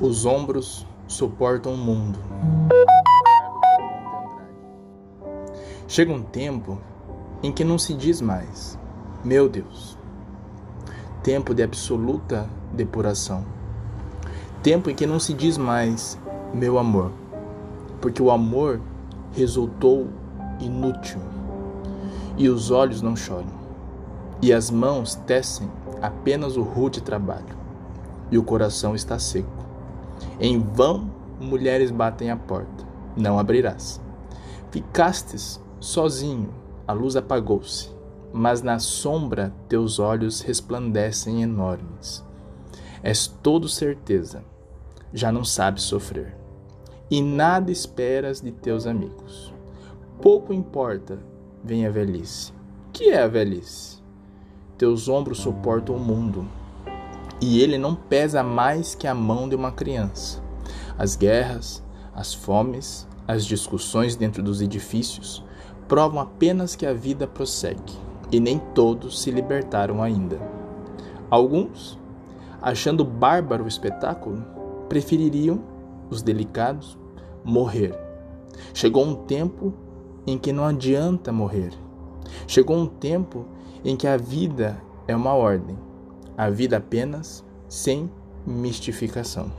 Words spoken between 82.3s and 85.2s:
Chegou um tempo em que a vida é